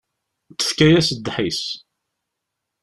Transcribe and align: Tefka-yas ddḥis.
Tefka-yas 0.57 1.09
ddḥis. 1.17 1.61